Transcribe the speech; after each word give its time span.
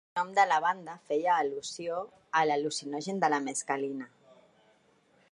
El 0.09 0.17
nom 0.17 0.29
de 0.37 0.43
la 0.51 0.55
banda 0.61 0.93
feia 1.09 1.35
al·lusió 1.41 1.99
a 2.39 2.43
l'al·lucinogen 2.51 3.21
de 3.25 3.29
la 3.35 3.41
mescalina. 3.49 4.09